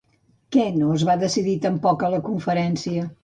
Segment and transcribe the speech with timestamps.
[0.55, 3.05] Què no es va decidir tampoc a la conferència?